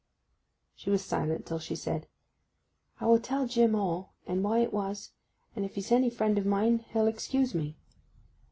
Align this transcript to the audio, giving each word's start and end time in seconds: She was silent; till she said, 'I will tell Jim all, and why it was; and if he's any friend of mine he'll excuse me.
She 0.73 0.89
was 0.89 1.05
silent; 1.05 1.45
till 1.45 1.59
she 1.59 1.75
said, 1.75 2.07
'I 2.99 3.05
will 3.05 3.19
tell 3.19 3.45
Jim 3.45 3.75
all, 3.75 4.13
and 4.25 4.43
why 4.43 4.57
it 4.61 4.73
was; 4.73 5.11
and 5.55 5.63
if 5.63 5.75
he's 5.75 5.91
any 5.91 6.09
friend 6.09 6.39
of 6.39 6.45
mine 6.47 6.79
he'll 6.91 7.05
excuse 7.05 7.53
me. 7.53 7.77